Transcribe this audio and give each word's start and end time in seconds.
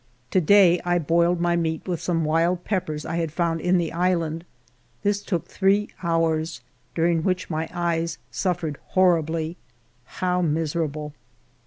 To 0.31 0.41
day 0.41 0.81
I 0.83 0.97
boiled 0.97 1.39
my 1.39 1.55
meat 1.55 1.87
with 1.87 2.01
some 2.01 2.25
wild 2.25 2.63
peppers 2.63 3.05
I 3.05 3.17
had 3.17 3.31
found 3.31 3.61
in 3.61 3.77
the 3.77 3.93
island. 3.93 4.45
This 5.03 5.21
took 5.21 5.45
three 5.47 5.89
hours, 6.01 6.61
during 6.95 7.21
which 7.21 7.51
my 7.51 7.69
eyes 7.71 8.17
suffered 8.31 8.79
horribly. 8.95 9.57
How 10.05 10.41
miserable 10.41 11.13